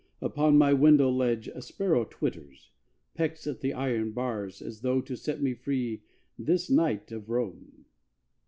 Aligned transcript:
Upon 0.19 0.57
my 0.57 0.73
window 0.73 1.11
ledge 1.11 1.47
A 1.49 1.61
sparrow 1.61 2.05
twitters, 2.09 2.71
pecks 3.13 3.45
at 3.45 3.61
the 3.61 3.71
iron 3.73 4.13
bars 4.13 4.59
As 4.59 4.81
though 4.81 4.99
to 5.01 5.15
set 5.15 5.43
me 5.43 5.53
free 5.53 6.01
this 6.39 6.71
night 6.71 7.11
of 7.11 7.29
Rome. 7.29 7.85